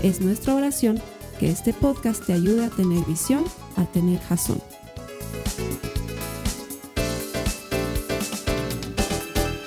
[0.00, 1.00] Es nuestra oración
[1.40, 3.42] que este podcast te ayude a tener visión,
[3.74, 4.62] a tener jazón.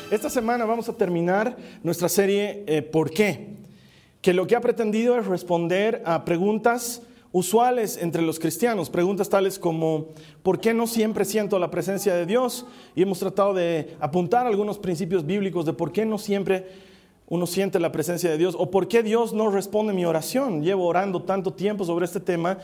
[0.10, 3.58] Esta semana vamos a terminar nuestra serie eh, ¿Por qué?
[4.22, 7.02] Que lo que ha pretendido es responder a preguntas
[7.34, 12.26] usuales entre los cristianos, preguntas tales como ¿por qué no siempre siento la presencia de
[12.26, 12.66] Dios?
[12.96, 16.91] Y hemos tratado de apuntar algunos principios bíblicos de por qué no siempre
[17.32, 20.64] uno siente la presencia de Dios o por qué Dios no responde mi oración.
[20.64, 22.58] Llevo orando tanto tiempo sobre este tema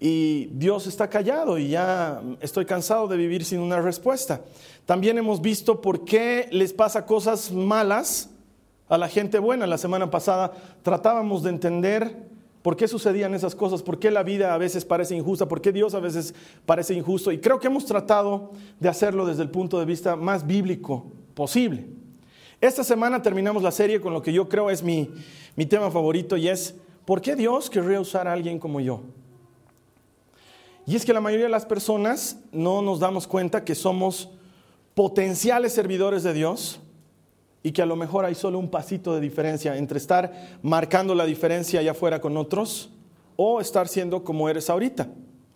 [0.00, 4.40] y Dios está callado y ya estoy cansado de vivir sin una respuesta.
[4.86, 8.30] También hemos visto por qué les pasa cosas malas
[8.88, 9.66] a la gente buena.
[9.66, 12.16] La semana pasada tratábamos de entender
[12.62, 15.70] por qué sucedían esas cosas, por qué la vida a veces parece injusta, por qué
[15.70, 17.30] Dios a veces parece injusto.
[17.30, 22.03] Y creo que hemos tratado de hacerlo desde el punto de vista más bíblico posible.
[22.60, 25.10] Esta semana terminamos la serie con lo que yo creo es mi,
[25.56, 26.74] mi tema favorito y es,
[27.04, 29.02] ¿por qué Dios querría usar a alguien como yo?
[30.86, 34.30] Y es que la mayoría de las personas no nos damos cuenta que somos
[34.94, 36.80] potenciales servidores de Dios
[37.62, 41.24] y que a lo mejor hay solo un pasito de diferencia entre estar marcando la
[41.24, 42.90] diferencia allá afuera con otros
[43.36, 45.08] o estar siendo como eres ahorita.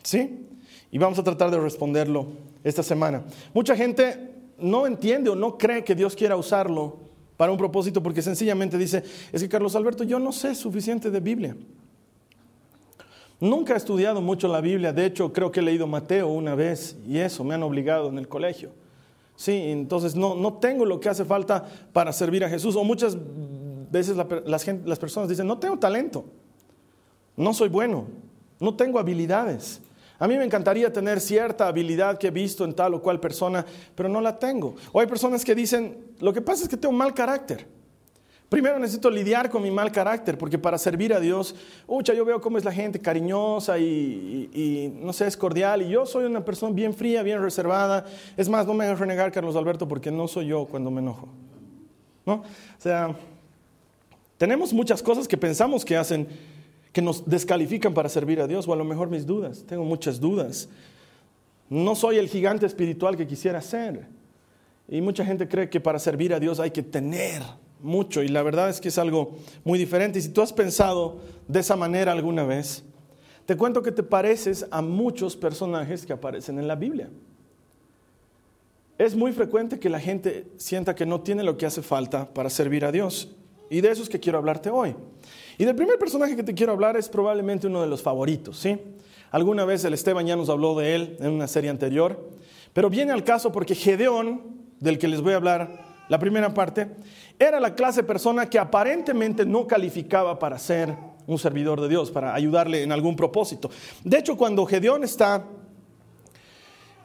[0.02, 0.46] ¿Sí?
[0.90, 2.28] Y vamos a tratar de responderlo
[2.64, 3.24] esta semana.
[3.52, 6.98] Mucha gente no entiende o no cree que Dios quiera usarlo
[7.36, 11.20] para un propósito porque sencillamente dice, es que Carlos Alberto, yo no sé suficiente de
[11.20, 11.56] Biblia.
[13.40, 16.96] Nunca he estudiado mucho la Biblia, de hecho creo que he leído Mateo una vez
[17.06, 18.72] y eso me han obligado en el colegio.
[19.36, 22.74] Sí, entonces no, no tengo lo que hace falta para servir a Jesús.
[22.74, 23.16] O muchas
[23.88, 26.24] veces las, las personas dicen, no tengo talento,
[27.36, 28.06] no soy bueno,
[28.58, 29.80] no tengo habilidades.
[30.18, 33.64] A mí me encantaría tener cierta habilidad que he visto en tal o cual persona,
[33.94, 34.74] pero no la tengo.
[34.92, 37.66] O hay personas que dicen, lo que pasa es que tengo mal carácter.
[38.48, 41.54] Primero necesito lidiar con mi mal carácter, porque para servir a Dios,
[41.86, 46.06] ucha, yo veo cómo es la gente cariñosa y, no sé, es cordial, y yo
[46.06, 48.06] soy una persona bien fría, bien reservada.
[48.38, 51.28] Es más, no me hagas renegar, Carlos Alberto, porque no soy yo cuando me enojo.
[52.24, 52.34] ¿No?
[52.34, 52.44] O
[52.80, 53.14] sea,
[54.38, 56.26] tenemos muchas cosas que pensamos que hacen
[56.92, 60.20] que nos descalifican para servir a Dios, o a lo mejor mis dudas, tengo muchas
[60.20, 60.68] dudas.
[61.68, 64.06] No soy el gigante espiritual que quisiera ser.
[64.88, 67.42] Y mucha gente cree que para servir a Dios hay que tener
[67.80, 70.18] mucho, y la verdad es que es algo muy diferente.
[70.18, 72.82] Y si tú has pensado de esa manera alguna vez,
[73.46, 77.08] te cuento que te pareces a muchos personajes que aparecen en la Biblia.
[78.98, 82.50] Es muy frecuente que la gente sienta que no tiene lo que hace falta para
[82.50, 83.28] servir a Dios.
[83.70, 84.96] Y de eso es que quiero hablarte hoy.
[85.58, 88.78] Y del primer personaje que te quiero hablar es probablemente uno de los favoritos, ¿sí?
[89.32, 92.30] Alguna vez el Esteban ya nos habló de él en una serie anterior,
[92.72, 94.40] pero viene al caso porque Gedeón,
[94.78, 96.88] del que les voy a hablar la primera parte,
[97.40, 100.94] era la clase de persona que aparentemente no calificaba para ser
[101.26, 103.68] un servidor de Dios, para ayudarle en algún propósito.
[104.04, 105.44] De hecho, cuando Gedeón está,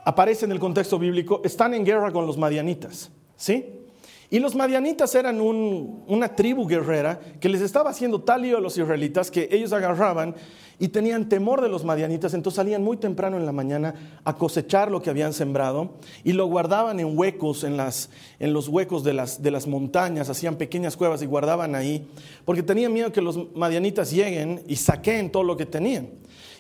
[0.06, 3.83] aparece en el contexto bíblico, están en guerra con los madianitas, ¿sí?
[4.30, 8.78] Y los madianitas eran una tribu guerrera que les estaba haciendo tal lío a los
[8.78, 10.36] israelitas que ellos agarraban
[10.80, 14.92] y tenían temor de los madianitas, entonces salían muy temprano en la mañana a cosechar
[14.92, 19.14] lo que habían sembrado y lo guardaban en huecos, en, las, en los huecos de
[19.14, 22.08] las, montañas, hacían pequeñas cuevas y guardaban ahí,
[22.44, 26.10] porque tenían miedo que los madianitas lleguen y saquen todo lo que tenían.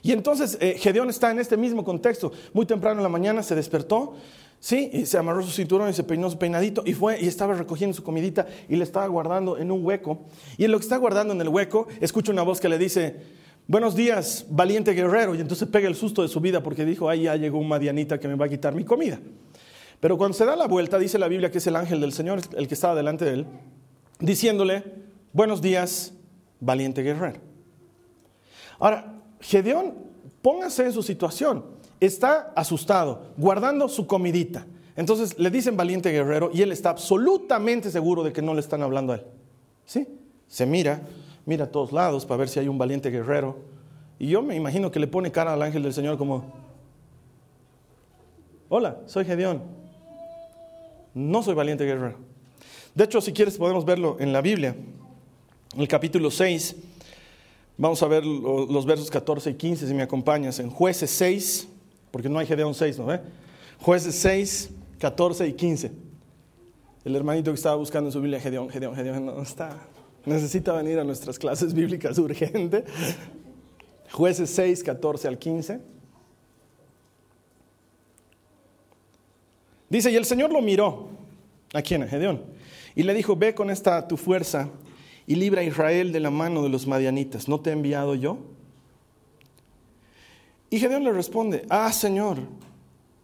[0.03, 3.55] Y entonces eh, Gedeón está en este mismo contexto, muy temprano en la mañana se
[3.55, 4.15] despertó,
[4.63, 7.53] Sí, y se amarró su cinturón y se peinó su peinadito y fue y estaba
[7.53, 10.21] recogiendo su comidita y le estaba guardando en un hueco.
[10.57, 13.17] Y en lo que está guardando en el hueco, escucha una voz que le dice,
[13.67, 15.35] buenos días, valiente guerrero.
[15.35, 18.21] Y entonces pega el susto de su vida porque dijo, ahí ya llegó un madianita
[18.21, 19.19] que me va a quitar mi comida.
[19.99, 22.39] Pero cuando se da la vuelta, dice la Biblia que es el ángel del Señor
[22.55, 23.45] el que estaba delante de él,
[24.21, 24.81] diciéndole,
[25.33, 26.13] buenos días,
[26.61, 27.41] valiente guerrero.
[28.79, 29.95] Ahora, Gedeón,
[30.41, 34.65] póngase en su situación está asustado, guardando su comidita.
[34.95, 38.81] Entonces le dicen valiente guerrero y él está absolutamente seguro de que no le están
[38.81, 39.23] hablando a él.
[39.85, 40.07] ¿Sí?
[40.47, 41.01] Se mira,
[41.45, 43.57] mira a todos lados para ver si hay un valiente guerrero.
[44.19, 46.45] Y yo me imagino que le pone cara al ángel del Señor como,
[48.69, 49.61] hola, soy Gedeón.
[51.13, 52.17] No soy valiente guerrero.
[52.93, 54.75] De hecho, si quieres podemos verlo en la Biblia,
[55.73, 56.75] en el capítulo 6,
[57.75, 61.67] Vamos a ver los versos 14 y 15 si me acompañas en jueces 6,
[62.13, 63.07] porque no hay Gedeón 6, ¿no?
[63.07, 63.19] ve?
[63.79, 64.69] Jueces 6,
[64.99, 65.91] 14 y 15.
[67.05, 69.79] El hermanito que estaba buscando en su Biblia, Gedeón, Gedeón, Gedeón, no está.
[70.23, 72.83] Necesita venir a nuestras clases bíblicas urgente.
[74.11, 75.79] Jueces 6, 14 al 15.
[79.89, 81.09] Dice, y el Señor lo miró.
[81.73, 82.03] ¿A quién?
[82.03, 82.43] A Gedeón.
[82.93, 84.69] Y le dijo, ve con esta tu fuerza
[85.25, 87.47] y libra a Israel de la mano de los madianitas.
[87.47, 88.52] ¿No te he enviado yo?
[90.73, 92.39] Y Gedeón le responde, ah, Señor,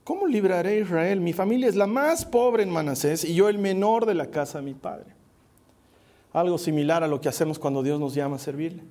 [0.03, 1.19] ¿cómo libraré a Israel?
[1.19, 4.59] Mi familia es la más pobre en Manasés y yo el menor de la casa
[4.59, 5.07] de mi padre.
[6.31, 8.83] Algo similar a lo que hacemos cuando Dios nos llama a servirle.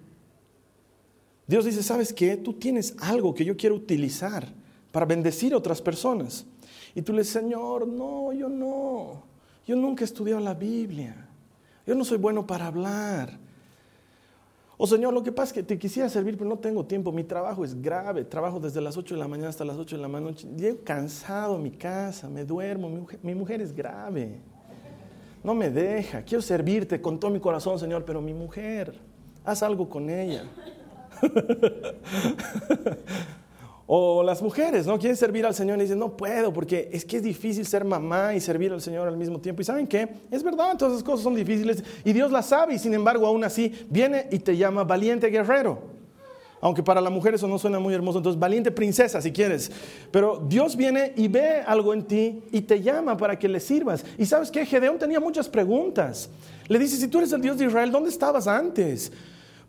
[1.46, 2.37] Dios dice, ¿sabes qué?
[2.37, 4.49] Tú tienes algo que yo quiero utilizar
[4.90, 6.44] para bendecir a otras personas.
[6.96, 9.22] Y tú le dices, Señor, no, yo no.
[9.69, 11.28] Yo nunca he estudiado la Biblia.
[11.87, 13.38] Yo no soy bueno para hablar.
[14.81, 17.11] O Señor, lo que pasa es que te quisiera servir, pero no tengo tiempo.
[17.11, 18.25] Mi trabajo es grave.
[18.25, 20.47] Trabajo desde las 8 de la mañana hasta las 8 de la noche.
[20.57, 22.89] Llego cansado a mi casa, me duermo.
[22.89, 24.39] Mi mujer, mi mujer es grave.
[25.43, 26.23] No me deja.
[26.23, 28.95] Quiero servirte con todo mi corazón, Señor, pero mi mujer,
[29.45, 30.45] haz algo con ella.
[33.90, 34.99] O las mujeres, ¿no?
[34.99, 38.35] Quieren servir al Señor y dicen, no puedo, porque es que es difícil ser mamá
[38.35, 39.62] y servir al Señor al mismo tiempo.
[39.62, 40.06] Y saben qué?
[40.31, 43.44] Es verdad, todas esas cosas son difíciles y Dios las sabe y sin embargo aún
[43.44, 45.79] así viene y te llama valiente guerrero.
[46.61, 49.73] Aunque para la mujer eso no suena muy hermoso, entonces valiente princesa si quieres.
[50.11, 54.05] Pero Dios viene y ve algo en ti y te llama para que le sirvas.
[54.19, 54.67] Y sabes qué?
[54.67, 56.29] Gedeón tenía muchas preguntas.
[56.67, 59.11] Le dice, si tú eres el Dios de Israel, ¿dónde estabas antes?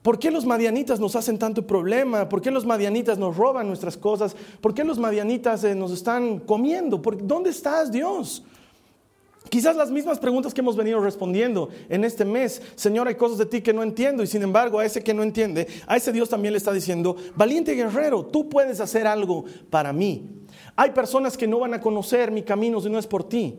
[0.01, 2.29] ¿Por qué los madianitas nos hacen tanto problema?
[2.29, 4.35] ¿Por qué los madianitas nos roban nuestras cosas?
[4.61, 6.97] ¿Por qué los madianitas eh, nos están comiendo?
[6.97, 8.43] ¿Dónde estás, Dios?
[9.49, 12.61] Quizás las mismas preguntas que hemos venido respondiendo en este mes.
[12.75, 15.23] Señor, hay cosas de ti que no entiendo y sin embargo a ese que no
[15.23, 19.91] entiende, a ese Dios también le está diciendo, valiente guerrero, tú puedes hacer algo para
[19.91, 20.29] mí.
[20.75, 23.57] Hay personas que no van a conocer mi camino si no es por ti.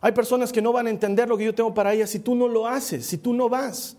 [0.00, 2.34] Hay personas que no van a entender lo que yo tengo para ellas si tú
[2.34, 3.96] no lo haces, si tú no vas.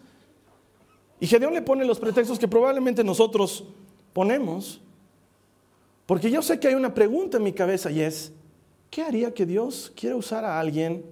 [1.21, 3.63] Y Gedeón le pone los pretextos que probablemente nosotros
[4.11, 4.81] ponemos,
[6.07, 8.33] porque yo sé que hay una pregunta en mi cabeza y es,
[8.89, 11.05] ¿qué haría que Dios quiera usar a alguien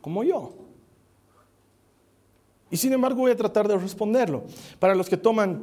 [0.00, 0.52] como yo?
[2.72, 4.42] Y sin embargo voy a tratar de responderlo.
[4.80, 5.62] Para los que toman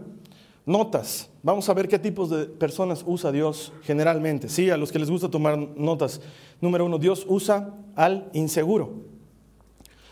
[0.66, 4.48] notas, vamos a ver qué tipos de personas usa Dios generalmente.
[4.48, 6.22] Sí, a los que les gusta tomar notas.
[6.62, 8.94] Número uno, Dios usa al inseguro.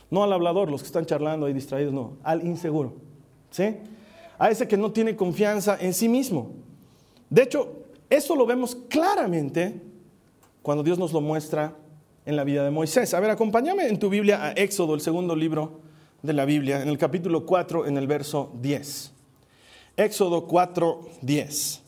[0.10, 3.11] No al hablador, los que están charlando ahí distraídos, no, al inseguro.
[3.52, 3.76] ¿Sí?
[4.40, 6.52] A ese que no tiene confianza en sí mismo.
[7.30, 9.80] De hecho, eso lo vemos claramente
[10.62, 11.76] cuando Dios nos lo muestra
[12.26, 13.14] en la vida de Moisés.
[13.14, 15.82] A ver, acompáñame en tu Biblia a Éxodo, el segundo libro
[16.22, 19.12] de la Biblia, en el capítulo 4, en el verso 10.
[19.98, 21.82] Éxodo 4, 10.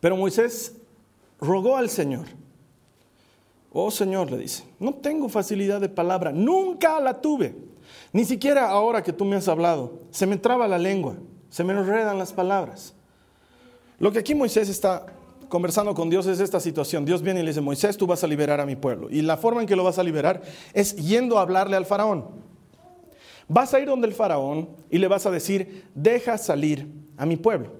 [0.00, 0.79] Pero Moisés
[1.40, 2.26] rogó al Señor.
[3.72, 7.54] Oh Señor, le dice, no tengo facilidad de palabra, nunca la tuve,
[8.12, 11.14] ni siquiera ahora que tú me has hablado, se me traba la lengua,
[11.50, 12.94] se me enredan las palabras.
[14.00, 15.06] Lo que aquí Moisés está
[15.48, 17.04] conversando con Dios es esta situación.
[17.04, 19.08] Dios viene y le dice, Moisés, tú vas a liberar a mi pueblo.
[19.10, 20.40] Y la forma en que lo vas a liberar
[20.72, 22.24] es yendo a hablarle al faraón.
[23.46, 27.36] Vas a ir donde el faraón y le vas a decir, deja salir a mi
[27.36, 27.72] pueblo.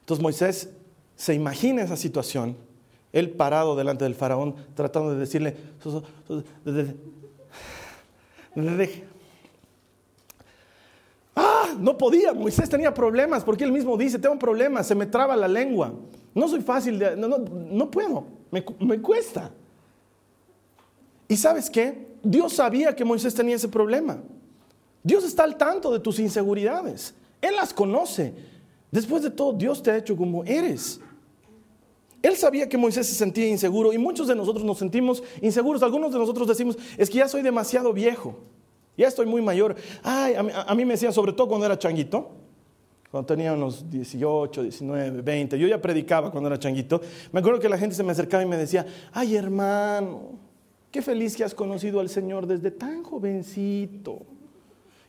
[0.00, 0.70] Entonces Moisés
[1.16, 2.56] se imagina esa situación
[3.12, 5.56] él parado delante del faraón, tratando de decirle,
[11.36, 15.06] ah, no podía, Moisés tenía problemas, porque él mismo dice, tengo un problema, se me
[15.06, 15.92] traba la lengua,
[16.34, 19.50] no soy fácil, de, no puedo, me, me cuesta.
[21.28, 22.12] ¿Y sabes qué?
[22.22, 24.18] Dios sabía que Moisés tenía ese problema.
[25.02, 27.14] Dios está al tanto de tus inseguridades.
[27.40, 28.34] Él las conoce.
[28.90, 31.00] Después de todo, Dios te ha hecho como eres.
[32.22, 35.82] Él sabía que Moisés se sentía inseguro y muchos de nosotros nos sentimos inseguros.
[35.82, 38.38] Algunos de nosotros decimos, es que ya soy demasiado viejo,
[38.96, 39.74] ya estoy muy mayor.
[40.04, 42.30] Ay, a mí, me decían, sobre todo cuando era changuito,
[43.10, 47.00] cuando tenía unos 18, 19, 20, yo ya predicaba cuando era changuito.
[47.32, 50.38] Me acuerdo que la gente se me acercaba y me decía, ay hermano,
[50.92, 54.20] qué feliz que has conocido al Señor desde tan jovencito.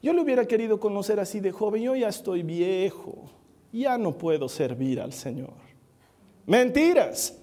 [0.01, 3.29] Yo le hubiera querido conocer así de joven, yo ya estoy viejo,
[3.71, 5.62] ya no puedo servir al Señor.
[6.45, 7.37] Mentiras.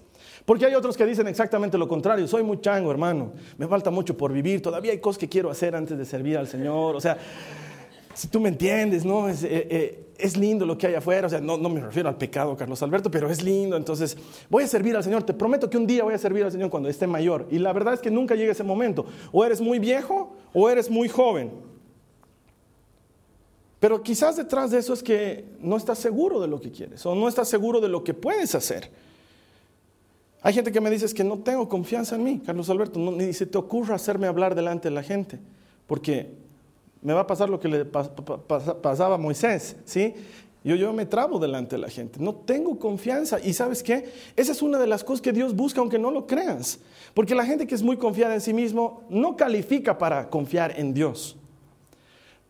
[0.45, 2.27] Porque hay otros que dicen exactamente lo contrario.
[2.27, 3.33] Soy muy chango, hermano.
[3.57, 4.61] Me falta mucho por vivir.
[4.61, 6.95] Todavía hay cosas que quiero hacer antes de servir al Señor.
[6.95, 7.17] O sea,
[8.13, 9.29] si tú me entiendes, ¿no?
[9.29, 12.07] Es, eh, eh, es lindo lo que hay afuera, o sea, no, no, me refiero
[12.07, 14.15] al pecado, Carlos Alberto, pero es lindo, entonces
[14.49, 16.69] voy a servir al Señor, te prometo que un día voy a servir al Señor
[16.69, 17.47] cuando esté mayor.
[17.49, 20.89] Y la verdad es que nunca llega ese momento, o eres muy viejo o eres
[20.89, 21.70] muy joven.
[23.81, 27.15] Pero quizás detrás de eso es que no estás seguro de lo que quieres, o
[27.15, 28.91] no estás seguro de lo que puedes hacer.
[30.43, 33.47] Hay gente que me dice que no tengo confianza en mí, Carlos Alberto, ni se
[33.47, 35.39] te ocurra hacerme hablar delante de la gente,
[35.87, 36.31] porque
[37.01, 40.13] me va a pasar lo que le pasaba a Moisés, ¿sí?
[40.63, 43.39] Yo, yo me trabo delante de la gente, no tengo confianza.
[43.39, 44.13] Y sabes qué?
[44.35, 46.77] Esa es una de las cosas que Dios busca aunque no lo creas.
[47.15, 50.93] Porque la gente que es muy confiada en sí mismo no califica para confiar en
[50.93, 51.35] Dios.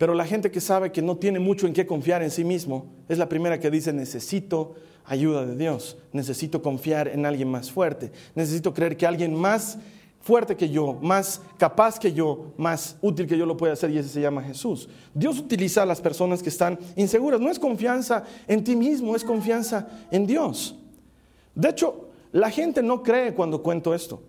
[0.02, 2.88] Pero la gente que sabe que no tiene mucho en qué confiar en sí mismo
[3.08, 4.74] es la primera que dice necesito
[5.06, 9.78] ayuda de Dios, necesito confiar en alguien más fuerte, necesito creer que alguien más
[10.20, 14.00] fuerte que yo, más capaz que yo, más útil que yo lo puede hacer y
[14.00, 14.90] ese se llama Jesús.
[15.14, 17.40] Dios utiliza a las personas que están inseguras.
[17.40, 20.80] No es confianza en ti mismo, es confianza en Dios.
[21.54, 24.24] De hecho, la gente no cree cuando cuento esto,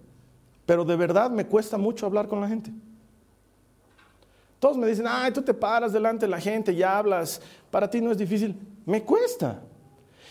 [0.66, 2.70] pero de verdad me cuesta mucho hablar con la gente.
[4.62, 8.00] Todos me dicen, ay, tú te paras delante de la gente y hablas, para ti
[8.00, 8.54] no es difícil.
[8.86, 9.60] Me cuesta.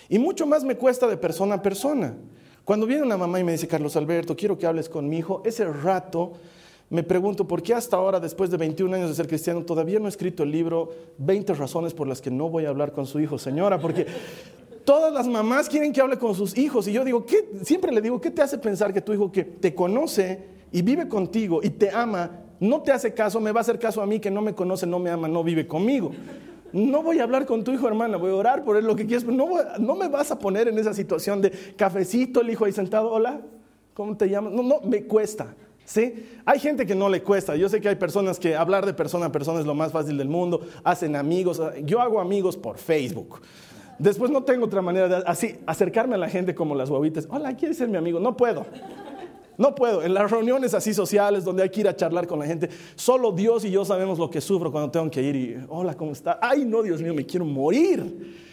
[0.07, 2.15] Y mucho más me cuesta de persona a persona.
[2.63, 5.41] Cuando viene una mamá y me dice, Carlos Alberto, quiero que hables con mi hijo,
[5.43, 6.31] ese rato
[6.89, 10.05] me pregunto, ¿por qué hasta ahora, después de 21 años de ser cristiano, todavía no
[10.05, 13.19] he escrito el libro 20 razones por las que no voy a hablar con su
[13.19, 13.81] hijo, señora?
[13.81, 14.07] Porque
[14.85, 16.87] todas las mamás quieren que hable con sus hijos.
[16.87, 17.25] Y yo digo,
[17.63, 21.09] siempre le digo, ¿qué te hace pensar que tu hijo que te conoce y vive
[21.09, 24.19] contigo y te ama, no te hace caso, me va a hacer caso a mí
[24.19, 26.11] que no me conoce, no me ama, no vive conmigo?
[26.71, 29.07] No voy a hablar con tu hijo, hermana, voy a orar por él lo que
[29.07, 29.35] quieras, pero
[29.79, 33.41] no, me vas a poner en esa situación de cafecito, el hijo ahí sentado, hola,
[33.95, 34.53] ¿cómo te llamas?
[34.53, 35.55] No, no, me cuesta.
[35.85, 36.23] ¿Sí?
[36.45, 37.55] Hay gente que no le cuesta.
[37.55, 40.17] Yo sé que hay personas que hablar de persona a persona es lo más fácil
[40.17, 41.59] del mundo, hacen amigos.
[41.83, 43.41] Yo hago amigos por Facebook.
[43.97, 47.27] Después no tengo otra manera de así acercarme a la gente como las guavitas.
[47.29, 48.19] Hola, ¿quieres ser mi amigo?
[48.19, 48.65] No puedo.
[49.57, 50.01] No puedo.
[50.01, 53.31] En las reuniones así sociales donde hay que ir a charlar con la gente, solo
[53.31, 56.39] Dios y yo sabemos lo que sufro cuando tengo que ir y, hola, ¿cómo está?
[56.41, 58.49] Ay, no, Dios mío, me quiero morir.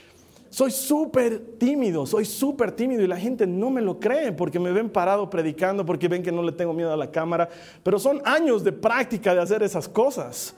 [0.50, 4.73] Soy súper tímido, soy súper tímido y la gente no me lo cree porque me
[4.73, 7.49] ven parado predicando, porque ven que no le tengo miedo a la cámara,
[7.83, 10.55] pero son años de práctica de hacer esas cosas.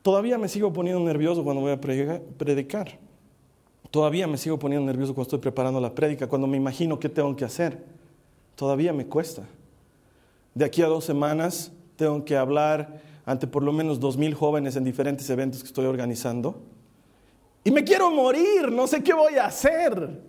[0.00, 2.98] Todavía me sigo poniendo nervioso cuando voy a predicar.
[3.90, 7.36] Todavía me sigo poniendo nervioso cuando estoy preparando la prédica, cuando me imagino qué tengo
[7.36, 7.96] que hacer
[8.56, 9.44] todavía me cuesta.
[10.54, 14.74] De aquí a dos semanas tengo que hablar ante por lo menos dos mil jóvenes
[14.76, 16.62] en diferentes eventos que estoy organizando.
[17.62, 20.20] Y me quiero morir, no sé qué voy a hacer,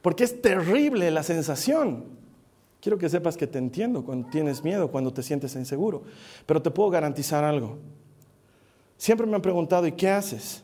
[0.00, 2.04] porque es terrible la sensación.
[2.80, 6.04] Quiero que sepas que te entiendo cuando tienes miedo, cuando te sientes inseguro,
[6.46, 7.78] pero te puedo garantizar algo.
[8.96, 10.62] Siempre me han preguntado, ¿y qué haces?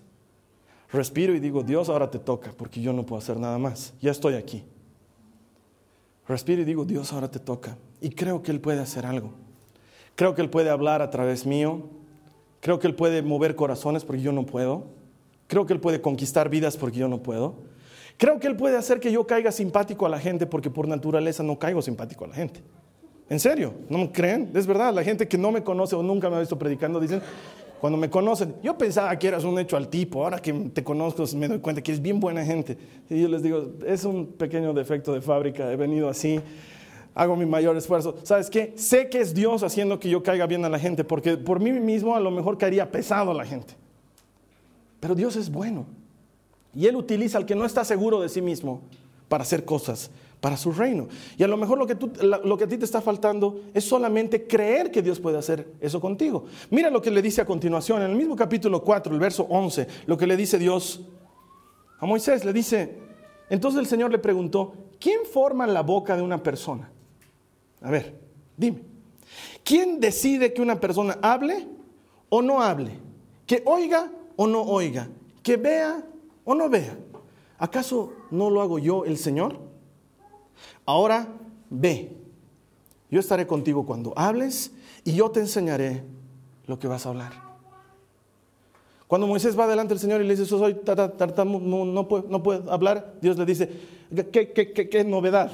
[0.93, 3.93] Respiro y digo, Dios, ahora te toca, porque yo no puedo hacer nada más.
[4.01, 4.65] Ya estoy aquí.
[6.27, 7.77] Respiro y digo, Dios ahora te toca.
[8.01, 9.33] Y creo que Él puede hacer algo.
[10.15, 11.83] Creo que Él puede hablar a través mío.
[12.61, 14.87] Creo que Él puede mover corazones porque yo no puedo.
[15.47, 17.57] Creo que Él puede conquistar vidas porque yo no puedo.
[18.17, 21.43] Creo que Él puede hacer que yo caiga simpático a la gente porque por naturaleza
[21.43, 22.63] no caigo simpático a la gente.
[23.29, 24.51] En serio, ¿no me creen?
[24.55, 27.23] Es verdad, la gente que no me conoce o nunca me ha visto predicando dicen,
[27.81, 31.25] cuando me conocen, yo pensaba que eras un hecho al tipo, ahora que te conozco
[31.37, 32.79] me doy cuenta que es bien buena gente.
[33.11, 36.41] Y yo les digo, es un pequeño defecto de fábrica, he venido así,
[37.15, 38.17] hago mi mayor esfuerzo.
[38.23, 38.73] ¿Sabes qué?
[38.77, 41.73] Sé que es Dios haciendo que yo caiga bien a la gente, porque por mí
[41.73, 43.75] mismo a lo mejor caería pesado a la gente.
[45.01, 45.87] Pero Dios es bueno.
[46.75, 48.81] Y Él utiliza al que no está seguro de sí mismo
[49.29, 50.11] para hacer cosas
[50.45, 51.09] para su reino.
[51.39, 54.47] Y a lo mejor lo que, lo que a ti te está faltando es solamente
[54.47, 56.45] creer que Dios puede hacer eso contigo.
[56.69, 59.89] Mira lo que le dice a continuación, en el mismo capítulo 4, el verso 11,
[60.05, 61.01] lo que le dice Dios
[61.99, 62.45] a Moisés.
[62.45, 62.99] Le dice,
[63.49, 66.93] entonces el Señor le preguntó, ¿quién forma la boca de una persona?
[67.81, 68.21] A ver,
[68.55, 68.83] dime,
[69.65, 71.67] ¿quién decide que una persona hable
[72.29, 72.99] o no hable?
[73.47, 75.09] ¿Que oiga o no oiga?
[75.43, 76.05] ¿Que vea
[76.45, 76.99] o no vea?
[77.57, 79.73] ¿Acaso no lo hago yo, el Señor?
[80.87, 81.29] Ahora
[81.71, 82.13] ve,
[83.11, 84.73] yo estaré contigo cuando hables
[85.05, 86.03] y yo te enseñaré
[86.67, 87.33] lo que vas a hablar.
[89.07, 93.39] Cuando Moisés va delante del Señor y le dice, soy no, no, puedo, hablar, Dios
[93.39, 93.71] le dice,
[94.33, 95.53] ¿qué, qué, novedad?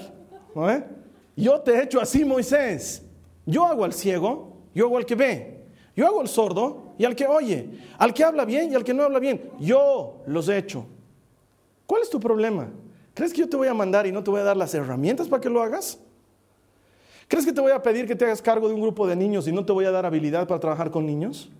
[1.36, 3.02] Yo te he hecho así, Moisés.
[3.46, 5.64] Yo hago al ciego, yo hago al que ve,
[5.96, 7.68] yo hago al sordo y al que oye,
[7.98, 9.50] al que habla bien y al que no habla bien.
[9.58, 10.86] Yo los he hecho.
[11.86, 12.68] ¿Cuál es tu problema?
[13.14, 15.28] ¿Crees que yo te voy a mandar y no te voy a dar las herramientas
[15.28, 15.98] para que lo hagas?
[17.28, 19.46] ¿Crees que te voy a pedir que te hagas cargo de un grupo de niños
[19.46, 21.50] y no te voy a dar habilidad para trabajar con niños?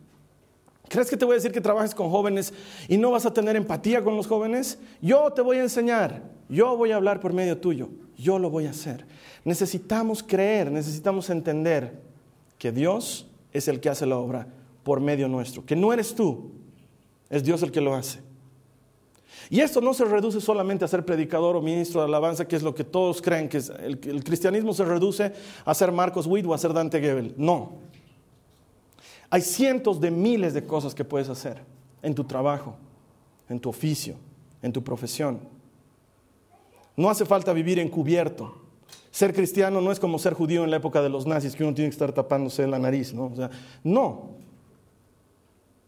[0.89, 2.53] ¿Crees que te voy a decir que trabajes con jóvenes
[2.89, 4.79] y no vas a tener empatía con los jóvenes?
[5.01, 8.67] Yo te voy a enseñar, yo voy a hablar por medio tuyo, yo lo voy
[8.67, 9.07] a hacer.
[9.45, 12.01] Necesitamos creer, necesitamos entender
[12.59, 14.49] que Dios es el que hace la obra
[14.83, 16.51] por medio nuestro, que no eres tú,
[17.29, 18.19] es Dios el que lo hace.
[19.53, 22.63] Y esto no se reduce solamente a ser predicador o ministro de alabanza, que es
[22.63, 25.33] lo que todos creen que el cristianismo se reduce
[25.65, 27.35] a ser Marcos Witt o a ser Dante Gebel.
[27.37, 27.73] No.
[29.29, 31.61] Hay cientos de miles de cosas que puedes hacer
[32.01, 32.77] en tu trabajo,
[33.49, 34.15] en tu oficio,
[34.63, 35.41] en tu profesión.
[36.97, 38.55] No hace falta vivir encubierto.
[39.11, 41.75] Ser cristiano no es como ser judío en la época de los nazis, que uno
[41.75, 43.27] tiene que estar tapándose la nariz, ¿no?
[43.27, 43.51] O sea,
[43.83, 44.31] no.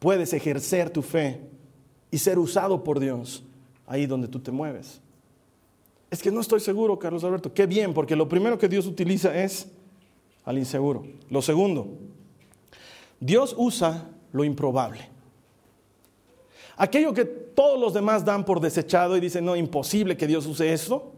[0.00, 1.40] Puedes ejercer tu fe
[2.10, 3.44] y ser usado por Dios
[3.92, 5.02] ahí donde tú te mueves.
[6.10, 7.52] Es que no estoy seguro, Carlos Alberto.
[7.52, 9.68] Qué bien, porque lo primero que Dios utiliza es
[10.46, 11.04] al inseguro.
[11.28, 11.98] Lo segundo,
[13.20, 15.10] Dios usa lo improbable.
[16.78, 20.72] Aquello que todos los demás dan por desechado y dicen, no, imposible que Dios use
[20.72, 21.12] eso,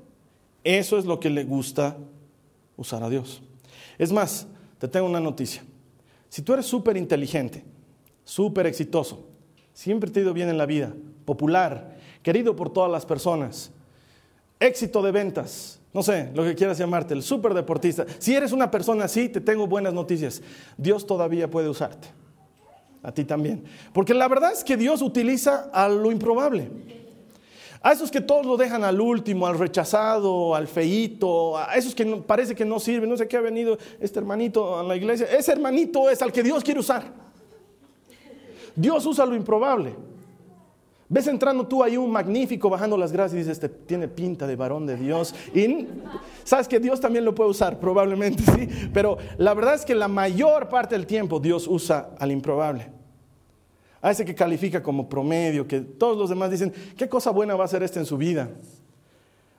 [0.64, 1.96] eso es lo que le gusta
[2.76, 3.40] usar a Dios.
[3.98, 5.62] Es más, te tengo una noticia.
[6.28, 7.62] Si tú eres súper inteligente,
[8.24, 9.28] súper exitoso,
[9.72, 10.92] siempre te ha ido bien en la vida,
[11.24, 11.93] popular,
[12.24, 13.70] querido por todas las personas,
[14.58, 18.04] éxito de ventas, no sé, lo que quieras llamarte, el súper deportista.
[18.18, 20.42] Si eres una persona así, te tengo buenas noticias.
[20.76, 22.08] Dios todavía puede usarte.
[23.00, 23.62] A ti también.
[23.92, 26.68] Porque la verdad es que Dios utiliza a lo improbable.
[27.80, 32.04] A esos que todos lo dejan al último, al rechazado, al feíto, a esos que
[32.26, 35.26] parece que no sirven, no sé qué ha venido este hermanito a la iglesia.
[35.26, 37.04] Ese hermanito es al que Dios quiere usar.
[38.74, 39.94] Dios usa lo improbable.
[41.14, 44.56] Ves entrando tú ahí un magnífico bajando las gracias y dices, este tiene pinta de
[44.56, 45.32] varón de Dios.
[45.54, 45.86] Y
[46.42, 48.68] sabes que Dios también lo puede usar, probablemente sí.
[48.92, 52.90] Pero la verdad es que la mayor parte del tiempo Dios usa al improbable.
[54.02, 57.62] A ese que califica como promedio, que todos los demás dicen, ¿qué cosa buena va
[57.62, 58.50] a hacer este en su vida?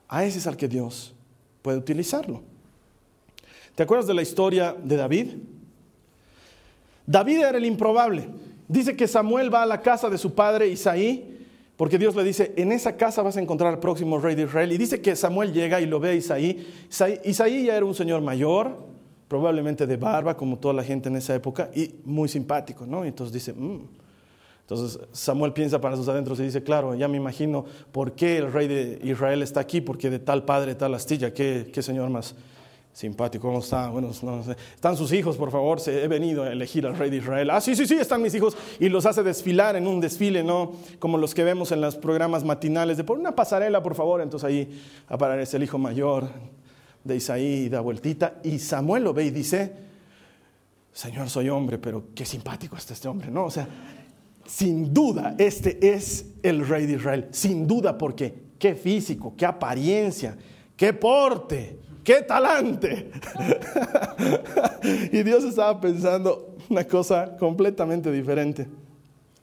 [0.08, 1.14] A ese es al que Dios
[1.62, 2.42] puede utilizarlo.
[3.74, 5.36] ¿Te acuerdas de la historia de David?
[7.06, 8.28] David era el improbable.
[8.68, 11.32] Dice que Samuel va a la casa de su padre Isaí
[11.76, 14.72] porque Dios le dice, en esa casa vas a encontrar al próximo rey de Israel.
[14.72, 16.66] Y dice que Samuel llega y lo ve a Isaí.
[17.24, 18.78] Isaí ya era un señor mayor,
[19.28, 23.04] probablemente de barba, como toda la gente en esa época, y muy simpático, ¿no?
[23.04, 23.80] Entonces dice, mm".
[24.62, 28.52] entonces Samuel piensa para sus adentros y dice, claro, ya me imagino por qué el
[28.52, 32.34] rey de Israel está aquí, porque de tal padre, tal astilla, qué, qué señor más
[32.96, 33.90] simpático, ¿cómo está?
[33.90, 34.56] Bueno, no sé.
[34.74, 37.50] Están sus hijos, por favor, he venido a elegir al rey de Israel.
[37.50, 38.56] Ah, sí, sí, sí, están mis hijos.
[38.80, 40.72] Y los hace desfilar en un desfile, ¿no?
[40.98, 44.22] Como los que vemos en los programas matinales, de por una pasarela, por favor.
[44.22, 46.30] Entonces ahí aparece el hijo mayor
[47.04, 48.36] de Isaí y da vueltita.
[48.42, 49.74] Y Samuel lo ve y dice,
[50.90, 53.44] Señor, soy hombre, pero qué simpático está este hombre, ¿no?
[53.44, 53.68] O sea,
[54.46, 57.28] sin duda, este es el rey de Israel.
[57.30, 60.34] Sin duda, porque qué físico, qué apariencia,
[60.78, 63.10] qué porte ¡Qué talante!
[65.10, 68.68] y Dios estaba pensando una cosa completamente diferente.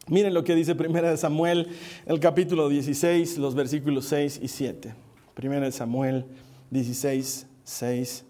[0.07, 1.67] Miren lo que dice Primera de Samuel,
[2.05, 4.93] el capítulo 16, los versículos 6 y 7.
[5.33, 6.25] Primera de Samuel
[6.71, 8.25] 16, 6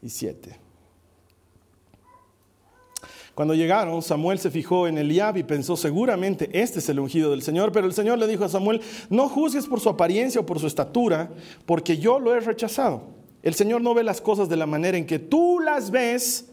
[0.00, 0.58] y 7.
[3.34, 7.42] Cuando llegaron, Samuel se fijó en Eliab y pensó, seguramente este es el ungido del
[7.42, 7.70] Señor.
[7.70, 10.66] Pero el Señor le dijo a Samuel, no juzgues por su apariencia o por su
[10.66, 11.28] estatura,
[11.66, 13.23] porque yo lo he rechazado.
[13.44, 16.46] El Señor no ve las cosas de la manera en que tú las ves,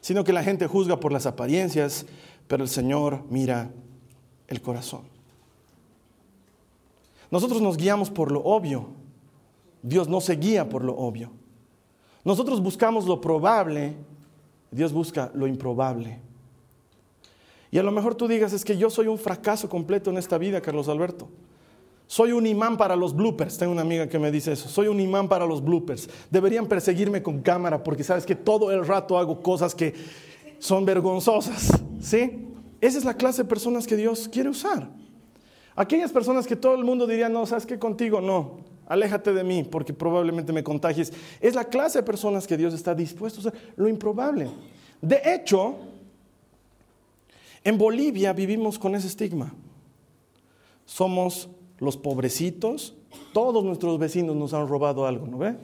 [0.00, 2.06] sino que la gente juzga por las apariencias,
[2.48, 3.70] pero el Señor mira
[4.48, 5.02] el corazón.
[7.30, 8.86] Nosotros nos guiamos por lo obvio.
[9.82, 11.30] Dios no se guía por lo obvio.
[12.24, 13.94] Nosotros buscamos lo probable,
[14.70, 16.20] Dios busca lo improbable.
[17.70, 20.38] Y a lo mejor tú digas, es que yo soy un fracaso completo en esta
[20.38, 21.28] vida, Carlos Alberto.
[22.10, 23.56] Soy un imán para los bloopers.
[23.56, 24.68] Tengo una amiga que me dice eso.
[24.68, 26.10] Soy un imán para los bloopers.
[26.28, 29.94] Deberían perseguirme con cámara porque sabes que todo el rato hago cosas que
[30.58, 31.80] son vergonzosas.
[32.00, 32.48] ¿Sí?
[32.80, 34.88] Esa es la clase de personas que Dios quiere usar.
[35.76, 38.20] Aquellas personas que todo el mundo diría, no, ¿sabes qué contigo?
[38.20, 41.12] No, aléjate de mí porque probablemente me contagies.
[41.40, 43.54] Es la clase de personas que Dios está dispuesto a usar.
[43.76, 44.50] Lo improbable.
[45.00, 45.76] De hecho,
[47.62, 49.54] en Bolivia vivimos con ese estigma.
[50.84, 51.48] Somos
[51.80, 52.94] los pobrecitos,
[53.32, 55.56] todos nuestros vecinos nos han robado algo, ¿no ve?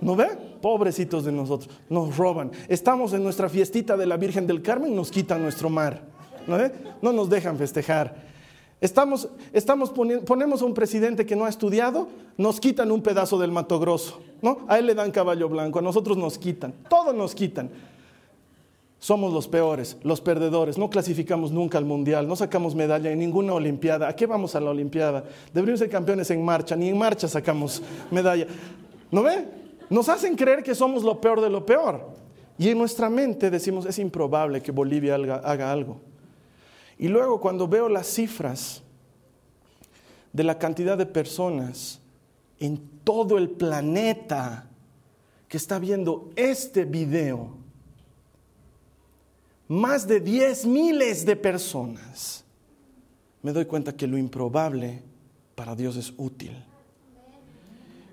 [0.00, 0.28] ¿No ve?
[0.60, 2.52] Pobrecitos de nosotros, nos roban.
[2.68, 6.02] Estamos en nuestra fiestita de la Virgen del Carmen nos quitan nuestro mar,
[6.46, 6.72] ¿no ve?
[7.02, 8.22] No nos dejan festejar.
[8.80, 9.90] Estamos, estamos
[10.26, 14.20] ponemos a un presidente que no ha estudiado, nos quitan un pedazo del Mato Grosso,
[14.42, 14.58] ¿no?
[14.68, 17.70] A él le dan caballo blanco, a nosotros nos quitan, todos nos quitan.
[19.04, 23.52] Somos los peores, los perdedores, no clasificamos nunca al mundial, no sacamos medalla en ninguna
[23.52, 24.08] olimpiada.
[24.08, 25.22] ¿A qué vamos a la olimpiada?
[25.52, 28.46] Deberíamos ser campeones en marcha, ni en marcha sacamos medalla.
[29.10, 29.46] ¿No ve?
[29.90, 32.14] Nos hacen creer que somos lo peor de lo peor.
[32.56, 36.00] Y en nuestra mente decimos, es improbable que Bolivia haga, algo.
[36.98, 38.82] Y luego cuando veo las cifras
[40.32, 42.00] de la cantidad de personas
[42.58, 44.66] en todo el planeta
[45.46, 47.63] que está viendo este video,
[49.74, 52.44] más de 10 miles de personas,
[53.42, 55.02] me doy cuenta que lo improbable
[55.54, 56.52] para Dios es útil.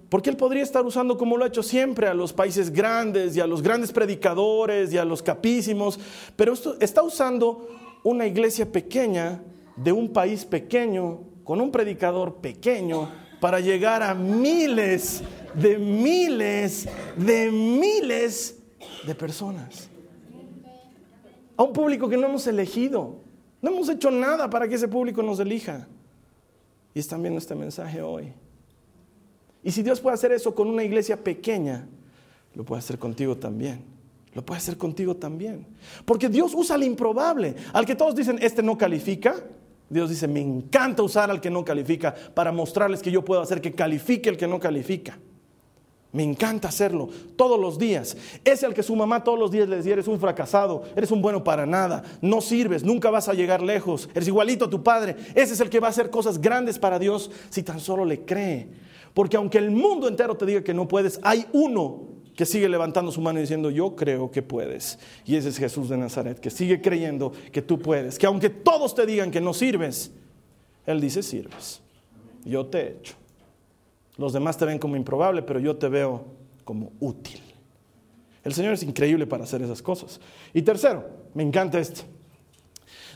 [0.09, 3.39] Porque Él podría estar usando, como lo ha hecho siempre, a los países grandes y
[3.39, 5.99] a los grandes predicadores y a los capísimos,
[6.35, 7.69] pero esto, está usando
[8.03, 9.41] una iglesia pequeña
[9.77, 15.21] de un país pequeño, con un predicador pequeño, para llegar a miles
[15.53, 18.57] de miles de miles
[19.05, 19.90] de personas.
[21.61, 23.17] A un público que no hemos elegido.
[23.61, 25.87] No hemos hecho nada para que ese público nos elija.
[26.95, 28.33] Y están viendo este mensaje hoy.
[29.61, 31.87] Y si Dios puede hacer eso con una iglesia pequeña,
[32.55, 33.83] lo puede hacer contigo también.
[34.33, 35.67] Lo puede hacer contigo también.
[36.03, 37.53] Porque Dios usa al improbable.
[37.73, 39.35] Al que todos dicen, este no califica.
[39.87, 43.61] Dios dice, me encanta usar al que no califica para mostrarles que yo puedo hacer
[43.61, 45.19] que califique el que no califica.
[46.13, 48.17] Me encanta hacerlo todos los días.
[48.43, 51.21] Ese al que su mamá todos los días le decía, eres un fracasado, eres un
[51.21, 55.15] bueno para nada, no sirves, nunca vas a llegar lejos, eres igualito a tu padre.
[55.35, 58.25] Ese es el que va a hacer cosas grandes para Dios si tan solo le
[58.25, 58.67] cree.
[59.13, 63.11] Porque aunque el mundo entero te diga que no puedes, hay uno que sigue levantando
[63.11, 64.99] su mano y diciendo, yo creo que puedes.
[65.25, 68.17] Y ese es Jesús de Nazaret, que sigue creyendo que tú puedes.
[68.17, 70.11] Que aunque todos te digan que no sirves,
[70.85, 71.81] Él dice, sirves.
[72.43, 73.20] Yo te he hecho.
[74.17, 76.25] Los demás te ven como improbable, pero yo te veo
[76.63, 77.41] como útil.
[78.43, 80.19] El Señor es increíble para hacer esas cosas.
[80.53, 82.01] Y tercero, me encanta esto.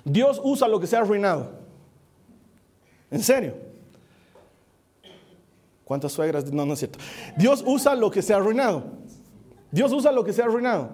[0.04, 1.52] Dios usa lo que se ha arruinado.
[3.10, 3.56] En serio.
[5.84, 6.52] ¿Cuántas suegras?
[6.52, 7.00] No, no es cierto.
[7.38, 8.84] Dios usa lo que se ha arruinado.
[9.72, 10.92] Dios usa lo que se ha arruinado.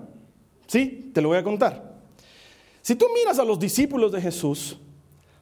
[0.67, 1.11] ¿Sí?
[1.13, 1.99] Te lo voy a contar.
[2.81, 4.77] Si tú miras a los discípulos de Jesús,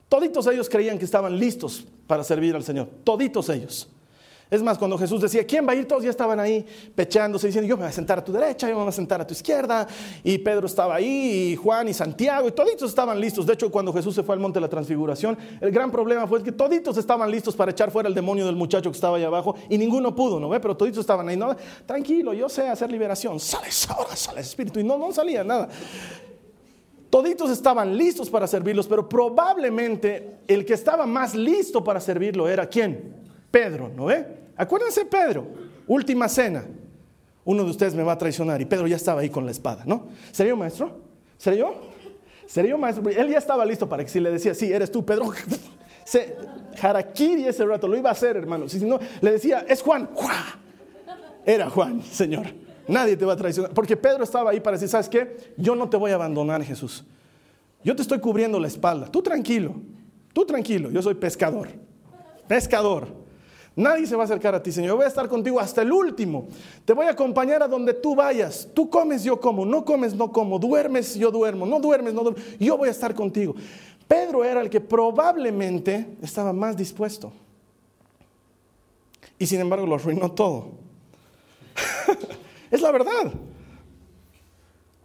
[0.07, 2.89] toditos ellos creían que estaban listos para servir al Señor.
[3.03, 3.89] Toditos ellos.
[4.51, 5.87] Es más, cuando Jesús decía, ¿quién va a ir?
[5.87, 8.73] Todos ya estaban ahí pechándose, diciendo, yo me voy a sentar a tu derecha, yo
[8.73, 9.87] me voy a sentar a tu izquierda.
[10.23, 13.45] Y Pedro estaba ahí, y Juan y Santiago, y toditos estaban listos.
[13.45, 16.41] De hecho, cuando Jesús se fue al monte de la transfiguración, el gran problema fue
[16.41, 19.53] que toditos estaban listos para echar fuera el demonio del muchacho que estaba ahí abajo,
[19.69, 20.59] y ninguno pudo, ¿no ve?
[20.59, 24.83] Pero toditos estaban ahí, no, tranquilo, yo sé hacer liberación, sales ahora, sales espíritu, y
[24.83, 25.69] no, no salía nada.
[27.11, 32.67] Toditos estaban listos para servirlos, pero probablemente el que estaba más listo para servirlo era
[32.67, 33.18] ¿quién?
[33.51, 34.25] Pedro, ¿no ve?
[34.55, 35.47] Acuérdense Pedro,
[35.87, 36.65] última cena.
[37.45, 39.83] Uno de ustedes me va a traicionar y Pedro ya estaba ahí con la espada,
[39.85, 40.07] ¿no?
[40.31, 40.99] ¿Sería yo maestro?
[41.37, 41.81] ¿Sería yo?
[42.45, 43.09] ¿Sería yo maestro?
[43.09, 45.31] Él ya estaba listo para que si le decía, sí, eres tú, Pedro.
[46.03, 46.35] Se,
[47.47, 48.67] ese rato, lo iba a hacer, hermano.
[48.67, 50.09] Si no, le decía, es Juan.
[51.45, 52.47] Era Juan, Señor.
[52.87, 53.71] Nadie te va a traicionar.
[53.73, 55.53] Porque Pedro estaba ahí para decir, ¿sabes qué?
[55.57, 57.05] Yo no te voy a abandonar, Jesús.
[57.83, 59.07] Yo te estoy cubriendo la espalda.
[59.07, 59.75] Tú tranquilo,
[60.33, 60.89] tú tranquilo.
[60.91, 61.69] Yo soy pescador.
[62.47, 63.07] Pescador.
[63.79, 64.89] Nadie se va a acercar a ti, Señor.
[64.89, 66.49] Yo voy a estar contigo hasta el último.
[66.83, 68.67] Te voy a acompañar a donde tú vayas.
[68.73, 69.65] Tú comes, yo como.
[69.65, 70.59] No comes, no como.
[70.59, 71.65] Duermes, yo duermo.
[71.65, 72.43] No duermes, no duermo.
[72.59, 73.55] Yo voy a estar contigo.
[74.05, 77.31] Pedro era el que probablemente estaba más dispuesto.
[79.37, 80.71] Y sin embargo lo arruinó todo.
[82.71, 83.31] es la verdad.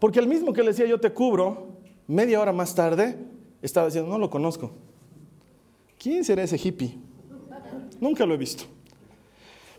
[0.00, 1.68] Porque el mismo que le decía yo te cubro,
[2.08, 3.16] media hora más tarde,
[3.62, 4.72] estaba diciendo, no lo conozco.
[5.96, 7.03] ¿Quién será ese hippie?
[8.00, 8.64] Nunca lo he visto.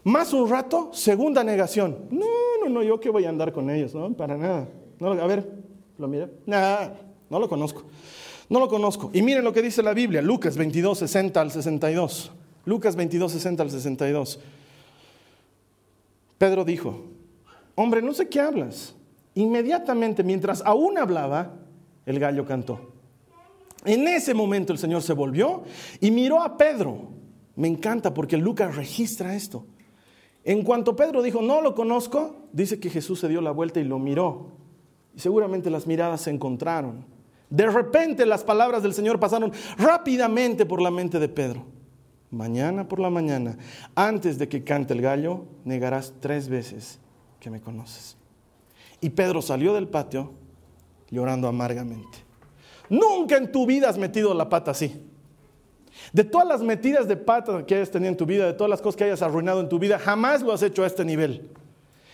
[0.03, 2.07] Más un rato, segunda negación.
[2.11, 2.25] No,
[2.61, 4.67] no, no, yo qué voy a andar con ellos, no, para nada.
[5.01, 5.51] a ver,
[5.97, 6.07] lo.
[6.45, 6.99] Nada,
[7.29, 7.83] no lo conozco.
[8.49, 9.09] No lo conozco.
[9.13, 12.31] Y miren lo que dice la Biblia, Lucas 22, 60 al 62.
[12.65, 14.39] Lucas 22, 60 al 62.
[16.37, 17.05] Pedro dijo,
[17.73, 18.95] hombre, no sé qué hablas.
[19.33, 21.53] Inmediatamente, mientras aún hablaba,
[22.05, 22.93] el gallo cantó.
[23.83, 25.63] En ese momento el Señor se volvió
[25.99, 27.14] y miró a Pedro
[27.55, 29.65] me encanta porque Lucas registra esto.
[30.43, 33.83] En cuanto Pedro dijo, no lo conozco, dice que Jesús se dio la vuelta y
[33.83, 34.51] lo miró.
[35.15, 37.05] Y seguramente las miradas se encontraron.
[37.49, 41.65] De repente las palabras del Señor pasaron rápidamente por la mente de Pedro.
[42.31, 43.57] Mañana por la mañana,
[43.95, 46.99] antes de que cante el gallo, negarás tres veces
[47.39, 48.17] que me conoces.
[48.99, 50.33] Y Pedro salió del patio
[51.09, 52.17] llorando amargamente.
[52.89, 55.01] Nunca en tu vida has metido la pata así.
[56.15, 58.81] De todas las metidas de pata que hayas tenido en tu vida, de todas las
[58.81, 61.49] cosas que hayas arruinado en tu vida, jamás lo has hecho a este nivel.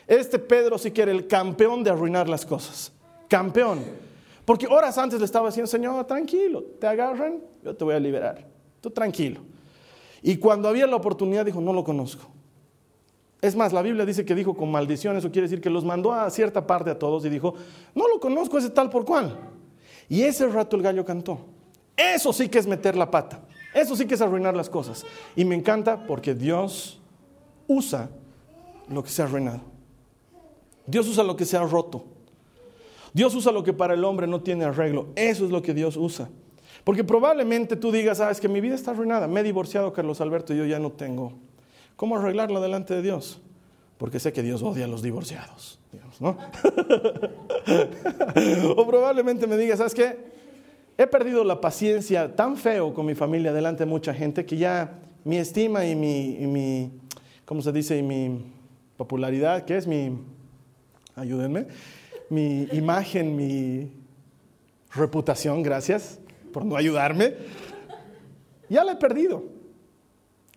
[0.07, 2.91] Este Pedro sí que era el campeón de arruinar las cosas.
[3.27, 3.83] Campeón.
[4.43, 8.43] Porque horas antes le estaba diciendo, Señor, tranquilo, te agarran, yo te voy a liberar.
[8.81, 9.41] Tú tranquilo.
[10.23, 12.27] Y cuando había la oportunidad dijo, no lo conozco.
[13.39, 16.11] Es más, la Biblia dice que dijo con maldición, eso quiere decir que los mandó
[16.11, 17.53] a cierta parte a todos y dijo,
[17.93, 19.37] no lo conozco ese tal por cual.
[20.09, 21.37] Y ese rato el gallo cantó.
[21.95, 23.41] Eso sí que es meter la pata.
[23.73, 25.05] Eso sí que es arruinar las cosas.
[25.35, 26.99] Y me encanta porque Dios
[27.67, 28.09] usa
[28.89, 29.61] lo que se ha arruinado.
[30.85, 32.05] Dios usa lo que se ha roto.
[33.13, 35.07] Dios usa lo que para el hombre no tiene arreglo.
[35.15, 36.29] Eso es lo que Dios usa.
[36.83, 39.27] Porque probablemente tú digas, sabes ah, que mi vida está arruinada.
[39.27, 41.33] Me he divorciado, Carlos Alberto, y yo ya no tengo
[41.95, 43.41] cómo arreglarla delante de Dios.
[43.97, 45.79] Porque sé que Dios odia a los divorciados.
[46.19, 46.37] ¿no?
[48.75, 50.31] o probablemente me digas, ¿sabes qué?
[51.01, 54.99] He perdido la paciencia tan feo con mi familia delante de mucha gente que ya
[55.23, 56.91] mi estima y mi, y
[57.43, 57.97] ¿cómo se dice?
[57.97, 58.45] Y mi
[58.97, 60.15] popularidad, ¿qué es mi,
[61.15, 61.65] ayúdenme,
[62.29, 63.91] mi imagen, mi
[64.93, 66.19] reputación, gracias
[66.53, 67.33] por no ayudarme,
[68.69, 69.43] ya la he perdido.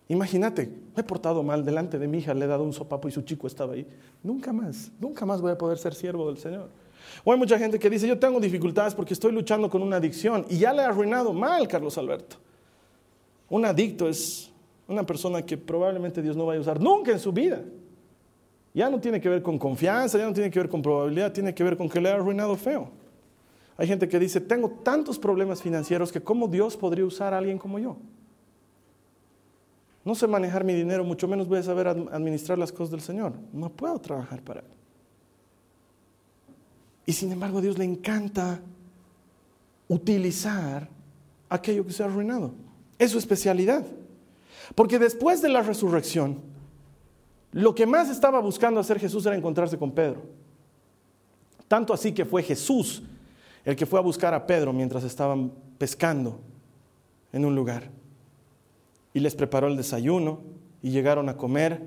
[0.09, 3.11] Imagínate, me he portado mal delante de mi hija, le he dado un sopapo y
[3.11, 3.87] su chico estaba ahí.
[4.21, 6.69] Nunca más, nunca más voy a poder ser siervo del Señor.
[7.23, 10.45] O hay mucha gente que dice, yo tengo dificultades porque estoy luchando con una adicción
[10.49, 12.37] y ya le he arruinado mal, Carlos Alberto.
[13.49, 14.51] Un adicto es
[14.87, 17.61] una persona que probablemente Dios no vaya a usar nunca en su vida.
[18.73, 21.53] Ya no tiene que ver con confianza, ya no tiene que ver con probabilidad, tiene
[21.53, 22.89] que ver con que le ha arruinado feo.
[23.77, 27.57] Hay gente que dice, tengo tantos problemas financieros que cómo Dios podría usar a alguien
[27.57, 27.97] como yo.
[30.03, 33.33] No sé manejar mi dinero, mucho menos voy a saber administrar las cosas del Señor.
[33.51, 34.67] No puedo trabajar para Él.
[37.05, 38.59] Y sin embargo a Dios le encanta
[39.87, 40.89] utilizar
[41.49, 42.53] aquello que se ha arruinado.
[42.97, 43.85] Es su especialidad.
[44.73, 46.39] Porque después de la resurrección,
[47.51, 50.23] lo que más estaba buscando hacer Jesús era encontrarse con Pedro.
[51.67, 53.03] Tanto así que fue Jesús
[53.63, 56.39] el que fue a buscar a Pedro mientras estaban pescando
[57.33, 57.89] en un lugar.
[59.13, 60.41] Y les preparó el desayuno
[60.83, 61.81] y llegaron a comer.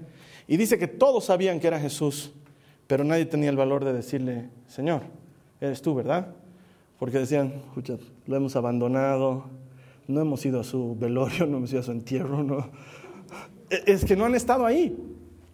[0.47, 2.33] Y dice que todos sabían que era Jesús,
[2.89, 5.03] pero nadie tenía el valor de decirle, Señor,
[5.61, 6.35] eres tú, ¿verdad?
[6.99, 9.45] Porque decían, escucha, lo hemos abandonado,
[10.09, 12.69] no hemos ido a su velorio, no hemos ido a su entierro.
[13.71, 14.97] E, es que no han estado ahí.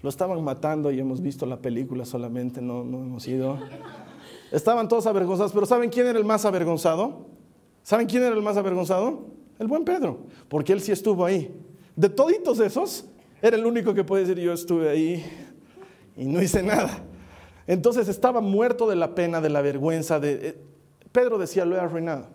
[0.00, 3.58] Lo estaban matando y hemos visto la película solamente, no, no hemos ido.
[4.52, 7.26] Estaban todos avergonzados, pero ¿saben quién era el más avergonzado?
[7.82, 9.26] ¿Saben quién era el más avergonzado?
[9.58, 11.52] El buen Pedro, porque él sí estuvo ahí.
[11.96, 13.06] De toditos esos,
[13.42, 15.24] era el único que puede decir yo estuve ahí
[16.16, 17.02] y no hice nada.
[17.66, 20.20] Entonces estaba muerto de la pena, de la vergüenza.
[20.20, 20.48] De...
[20.48, 20.56] Eh,
[21.12, 22.26] Pedro decía, lo he arruinado.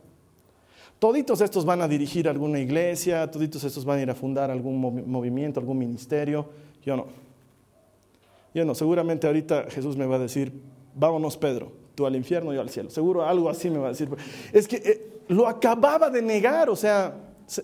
[0.99, 4.79] Toditos estos van a dirigir alguna iglesia, toditos estos van a ir a fundar algún
[5.09, 6.49] movimiento, algún ministerio.
[6.83, 7.07] Yo no.
[8.53, 8.75] Yo no.
[8.75, 10.51] Seguramente ahorita Jesús me va a decir,
[10.93, 12.89] vámonos Pedro, tú al infierno, yo al cielo.
[12.89, 14.09] Seguro algo así me va a decir.
[14.51, 17.15] Es que eh, lo acababa de negar, o sea,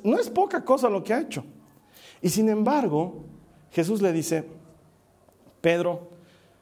[0.04, 1.44] no es poca cosa lo que ha hecho.
[2.22, 3.26] Y sin embargo,
[3.72, 4.46] Jesús le dice,
[5.60, 6.08] Pedro,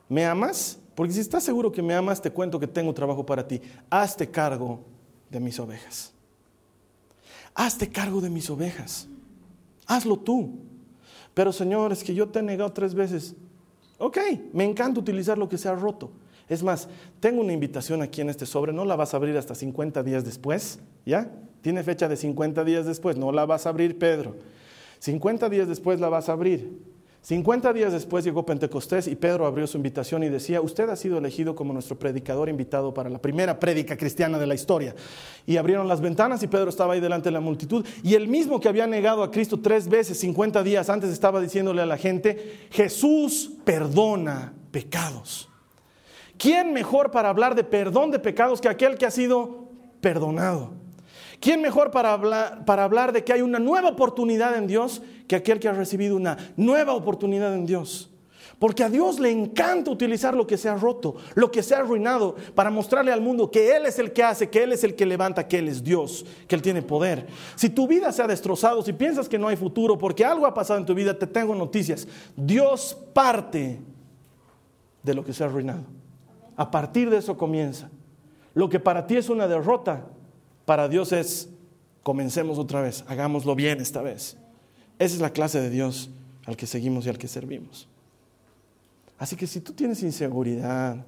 [0.10, 0.80] ¿me amas?
[0.96, 3.62] Porque si estás seguro que me amas, te cuento que tengo trabajo para ti.
[3.90, 4.82] Hazte cargo
[5.30, 6.14] de mis ovejas.
[7.56, 9.08] Hazte cargo de mis ovejas.
[9.88, 10.60] Hazlo tú.
[11.34, 13.36] Pero Señor, es que yo te he negado tres veces.
[13.98, 14.18] Ok,
[14.54, 16.12] me encanta utilizar lo que se ha roto.
[16.50, 19.56] Es más, tengo una invitación aquí en este sobre, no la vas a abrir hasta
[19.56, 21.32] 50 días después, ¿ya?
[21.62, 24.36] Tiene fecha de 50 días después, no la vas a abrir, Pedro.
[25.00, 26.93] 50 días después la vas a abrir.
[27.24, 31.18] 50 días después llegó Pentecostés y Pedro abrió su invitación y decía, usted ha sido
[31.18, 34.94] elegido como nuestro predicador invitado para la primera prédica cristiana de la historia.
[35.46, 37.86] Y abrieron las ventanas y Pedro estaba ahí delante de la multitud.
[38.04, 41.82] Y el mismo que había negado a Cristo tres veces, 50 días antes, estaba diciéndole
[41.82, 45.50] a la gente, Jesús perdona pecados.
[46.38, 49.70] ¿Quién mejor para hablar de perdón de pecados que aquel que ha sido
[50.02, 50.83] perdonado?
[51.44, 55.68] ¿Quién mejor para hablar, de que hay una nueva oportunidad en Dios que aquel que
[55.68, 58.10] ha recibido una nueva oportunidad en Dios?
[58.60, 61.80] Porque a Dios le encanta utilizar lo que se ha roto, lo que se ha
[61.80, 64.96] arruinado, para mostrarle al mundo que Él es el que hace, que Él es el
[64.96, 67.28] que levanta, que Él es Dios, que Él tiene poder.
[67.56, 70.54] Si tu vida se ha destrozado, si piensas que no hay futuro porque algo ha
[70.54, 72.08] pasado en tu vida, te tengo noticias.
[72.38, 73.82] Dios parte
[75.02, 75.84] de lo que se ha arruinado.
[76.56, 77.90] A partir de eso comienza.
[78.54, 80.06] Lo que para ti es una derrota,
[80.66, 81.50] para Dios es,
[82.04, 84.38] comencemos otra vez, hagámoslo bien esta vez.
[85.00, 86.10] Esa es la clase de Dios
[86.46, 87.88] al que seguimos y al que servimos.
[89.18, 91.06] Así que si tú tienes inseguridad,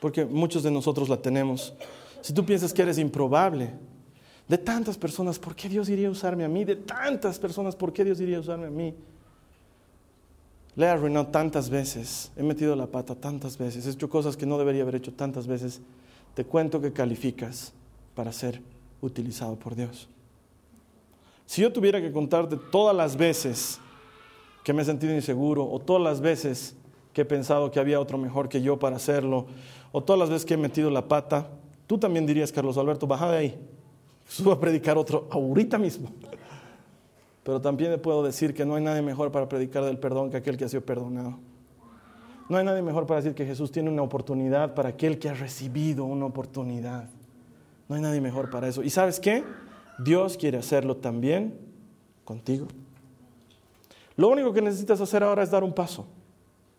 [0.00, 1.74] porque muchos de nosotros la tenemos,
[2.20, 3.70] si tú piensas que eres improbable,
[4.48, 6.64] de tantas personas, ¿por qué Dios iría a usarme a mí?
[6.64, 8.94] De tantas personas, ¿por qué Dios iría a usarme a mí?
[10.74, 14.46] Le he arruinado tantas veces, he metido la pata tantas veces, he hecho cosas que
[14.46, 15.80] no debería haber hecho tantas veces
[16.38, 17.72] te cuento que calificas
[18.18, 18.60] para ser
[19.00, 20.08] utilizado por Dios.
[21.46, 23.78] Si yo tuviera que contarte todas las veces
[24.64, 26.74] que me he sentido inseguro o todas las veces
[27.12, 29.46] que he pensado que había otro mejor que yo para hacerlo
[29.92, 31.48] o todas las veces que he metido la pata,
[31.86, 33.58] tú también dirías, Carlos Alberto, baja de ahí,
[34.26, 36.10] suba a predicar otro ahorita mismo.
[37.44, 40.38] Pero también le puedo decir que no hay nadie mejor para predicar del perdón que
[40.38, 41.38] aquel que ha sido perdonado.
[42.48, 45.34] No hay nadie mejor para decir que Jesús tiene una oportunidad para aquel que ha
[45.34, 47.10] recibido una oportunidad.
[47.88, 48.82] No hay nadie mejor para eso.
[48.82, 49.44] ¿Y sabes qué?
[49.98, 51.58] Dios quiere hacerlo también
[52.24, 52.66] contigo.
[54.16, 56.06] Lo único que necesitas hacer ahora es dar un paso.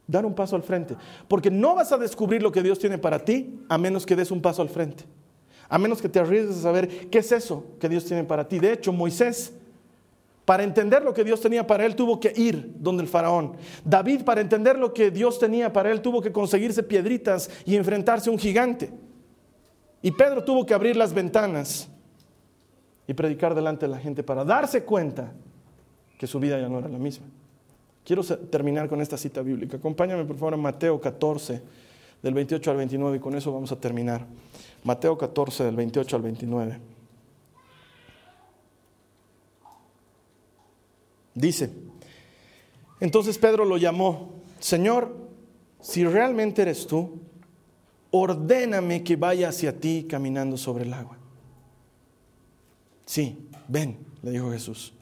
[0.05, 0.95] Dar un paso al frente.
[1.27, 4.31] Porque no vas a descubrir lo que Dios tiene para ti a menos que des
[4.31, 5.03] un paso al frente.
[5.67, 8.59] A menos que te arriesgues a saber qué es eso que Dios tiene para ti.
[8.59, 9.53] De hecho, Moisés,
[10.45, 13.55] para entender lo que Dios tenía para él, tuvo que ir donde el faraón.
[13.85, 18.29] David, para entender lo que Dios tenía para él, tuvo que conseguirse piedritas y enfrentarse
[18.29, 18.91] a un gigante.
[20.01, 21.89] Y Pedro tuvo que abrir las ventanas
[23.07, 25.31] y predicar delante de la gente para darse cuenta
[26.17, 27.25] que su vida ya no era la misma.
[28.05, 29.77] Quiero terminar con esta cita bíblica.
[29.77, 31.61] Acompáñame por favor a Mateo 14,
[32.21, 34.25] del 28 al 29, y con eso vamos a terminar.
[34.83, 36.79] Mateo 14, del 28 al 29.
[41.35, 41.69] Dice,
[42.99, 45.15] entonces Pedro lo llamó, Señor,
[45.79, 47.19] si realmente eres tú,
[48.11, 51.17] ordéname que vaya hacia ti caminando sobre el agua.
[53.05, 54.93] Sí, ven, le dijo Jesús.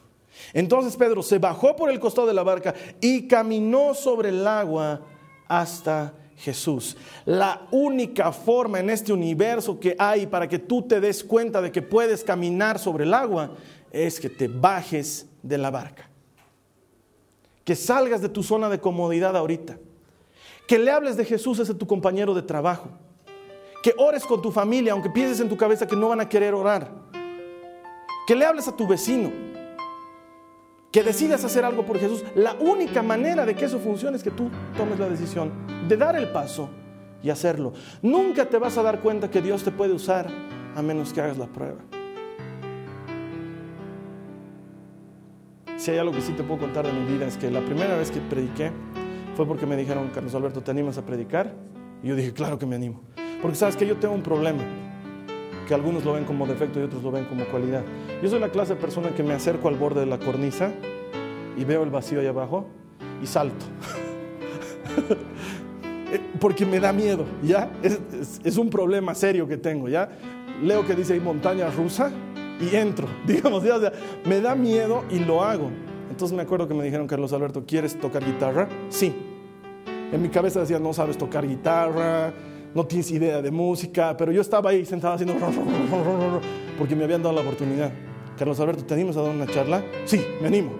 [0.52, 5.02] Entonces Pedro se bajó por el costado de la barca y caminó sobre el agua
[5.46, 6.96] hasta Jesús.
[7.24, 11.72] La única forma en este universo que hay para que tú te des cuenta de
[11.72, 13.56] que puedes caminar sobre el agua
[13.90, 16.08] es que te bajes de la barca.
[17.64, 19.78] Que salgas de tu zona de comodidad ahorita.
[20.68, 22.90] Que le hables de Jesús a tu compañero de trabajo.
[23.82, 26.54] Que ores con tu familia, aunque pienses en tu cabeza que no van a querer
[26.54, 27.08] orar
[28.28, 29.32] que le hables a tu vecino,
[30.92, 32.22] que decidas hacer algo por Jesús.
[32.34, 35.50] La única manera de que eso funcione es que tú tomes la decisión
[35.88, 36.68] de dar el paso
[37.22, 37.72] y hacerlo.
[38.02, 40.28] Nunca te vas a dar cuenta que Dios te puede usar
[40.76, 41.78] a menos que hagas la prueba.
[45.78, 47.96] Si hay algo que sí te puedo contar de mi vida es que la primera
[47.96, 48.72] vez que prediqué
[49.38, 51.54] fue porque me dijeron, Carlos Alberto, ¿te animas a predicar?
[52.02, 53.02] Y yo dije, claro que me animo.
[53.40, 54.64] Porque sabes que yo tengo un problema
[55.68, 57.84] que algunos lo ven como defecto y otros lo ven como cualidad.
[58.20, 60.72] Yo soy la clase de persona que me acerco al borde de la cornisa
[61.56, 62.66] y veo el vacío ahí abajo
[63.22, 63.64] y salto.
[66.40, 67.70] Porque me da miedo, ¿ya?
[68.42, 70.08] Es, un problema serio que tengo, ¿ya?
[70.64, 72.10] Leo que dice ahí montaña rusa
[72.60, 73.76] y entro, digamos, ¿ya?
[74.24, 75.70] me da miedo y lo hago.
[76.10, 78.68] Entonces me acuerdo que me dijeron, Carlos Alberto, ¿quieres tocar guitarra?
[78.88, 79.27] Sí.
[80.12, 82.32] En mi cabeza decía, no sabes tocar guitarra,
[82.74, 85.34] no tienes idea de música, pero yo estaba ahí sentado haciendo
[86.78, 87.92] porque me habían dado la oportunidad.
[88.38, 89.82] Carlos Alberto, ¿te animas a dar una charla?
[90.04, 90.70] Sí, me animo.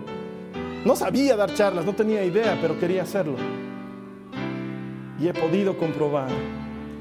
[0.85, 3.37] No sabía dar charlas, no tenía idea, pero quería hacerlo.
[5.19, 6.31] Y he podido comprobar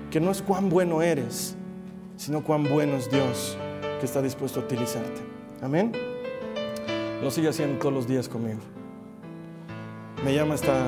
[0.09, 1.55] que no es cuán bueno eres,
[2.15, 3.57] sino cuán bueno es Dios
[3.99, 5.21] que está dispuesto a utilizarte.
[5.61, 5.91] Amén.
[7.21, 8.59] Lo sigue haciendo todos los días conmigo.
[10.25, 10.87] Me llama esta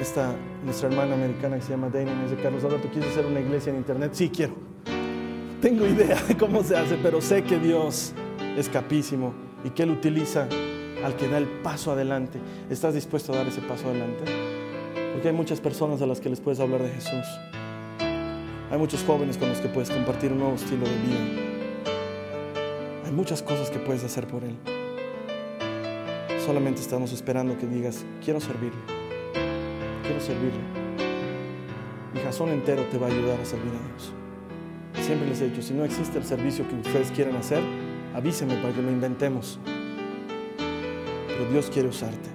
[0.00, 0.34] esta,
[0.64, 3.70] nuestra hermana americana que se llama Dana me dice, Carlos Alberto, ¿quieres hacer una iglesia
[3.70, 4.12] en internet?
[4.14, 4.54] Sí, quiero.
[5.60, 8.14] Tengo idea de cómo se hace, pero sé que Dios
[8.56, 10.48] es capísimo y que Él utiliza
[11.04, 12.38] al que da el paso adelante.
[12.70, 14.24] ¿Estás dispuesto a dar ese paso adelante?
[15.12, 17.26] Porque hay muchas personas a las que les puedes hablar de Jesús.
[18.70, 21.20] Hay muchos jóvenes con los que puedes compartir un nuevo estilo de vida.
[23.04, 24.56] Hay muchas cosas que puedes hacer por Él.
[26.46, 28.99] Solamente estamos esperando que digas, quiero servirle
[30.10, 30.60] quiero servirle.
[32.12, 34.12] Mi jazón entero te va a ayudar a servir a Dios.
[35.06, 37.62] Siempre les he dicho, si no existe el servicio que ustedes quieran hacer,
[38.12, 39.60] avísenme para que lo inventemos.
[41.28, 42.28] Pero Dios quiere usarte.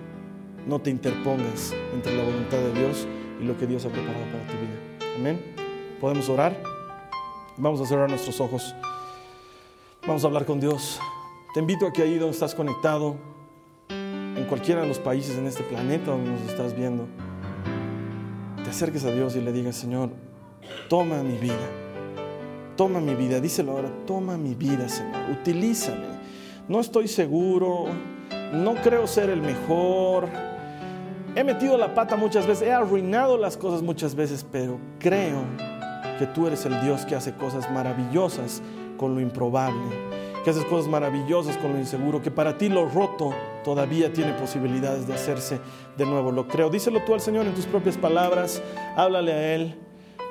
[0.65, 3.07] No te interpongas entre la voluntad de Dios
[3.41, 5.13] y lo que Dios ha preparado para tu vida.
[5.17, 5.41] Amén.
[5.99, 6.57] ¿Podemos orar?
[7.57, 8.73] Vamos a cerrar nuestros ojos.
[10.08, 11.00] Vamos a hablar con Dios.
[11.54, 13.17] Te invito a que ahí donde estás conectado,
[13.89, 17.08] en cualquiera de los países en este planeta donde nos estás viendo,
[18.65, 20.09] te acerques a Dios y le digas, Señor,
[20.89, 21.53] toma mi vida,
[22.75, 26.15] toma mi vida, díselo ahora, toma mi vida, Señor, utilízame.
[26.67, 27.85] No estoy seguro,
[28.53, 30.27] no creo ser el mejor,
[31.35, 35.43] he metido la pata muchas veces, he arruinado las cosas muchas veces, pero creo
[36.17, 38.63] que tú eres el Dios que hace cosas maravillosas
[38.97, 43.33] con lo improbable que haces cosas maravillosas con lo inseguro, que para ti lo roto
[43.63, 45.60] todavía tiene posibilidades de hacerse
[45.98, 46.31] de nuevo.
[46.31, 46.69] Lo creo.
[46.69, 48.62] Díselo tú al Señor en tus propias palabras,
[48.96, 49.75] háblale a Él.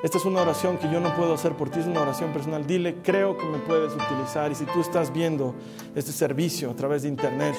[0.03, 2.65] Esta es una oración que yo no puedo hacer por ti, es una oración personal.
[2.65, 4.49] Dile, creo que me puedes utilizar.
[4.53, 5.53] Y si tú estás viendo
[5.95, 7.55] este servicio a través de internet,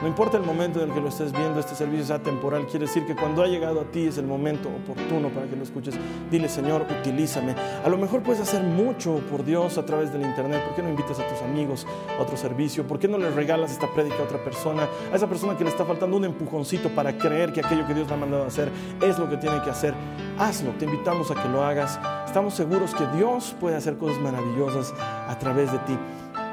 [0.00, 2.86] no importa el momento en el que lo estés viendo, este servicio sea temporal, quiere
[2.86, 5.94] decir que cuando ha llegado a ti es el momento oportuno para que lo escuches.
[6.30, 7.54] Dile, Señor, utilízame.
[7.84, 10.62] A lo mejor puedes hacer mucho por Dios a través del internet.
[10.64, 11.86] ¿Por qué no invitas a tus amigos
[12.18, 12.86] a otro servicio?
[12.86, 14.88] ¿Por qué no le regalas esta prédica a otra persona?
[15.12, 18.08] A esa persona que le está faltando un empujoncito para creer que aquello que Dios
[18.08, 18.70] le ha mandado a hacer
[19.00, 19.94] es lo que tiene que hacer.
[20.38, 21.98] Hazlo, te invitamos a que lo hagas.
[22.26, 25.96] Estamos seguros que Dios puede hacer cosas maravillosas a través de ti.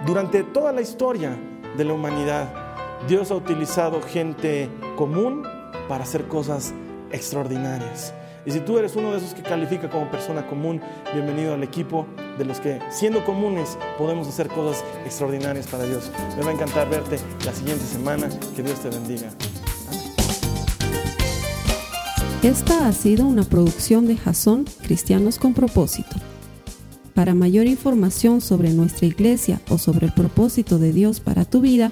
[0.05, 1.37] Durante toda la historia
[1.75, 2.70] de la humanidad,
[3.07, 5.43] Dios ha utilizado gente común
[5.89, 6.73] para hacer cosas
[7.11, 8.13] extraordinarias.
[8.45, 10.81] Y si tú eres uno de esos que califica como persona común,
[11.13, 16.11] bienvenido al equipo de los que siendo comunes podemos hacer cosas extraordinarias para Dios.
[16.37, 18.29] Me va a encantar verte la siguiente semana.
[18.55, 19.29] Que Dios te bendiga.
[22.43, 26.15] Esta ha sido una producción de Jason Cristianos con propósito.
[27.13, 31.91] Para mayor información sobre nuestra iglesia o sobre el propósito de Dios para tu vida,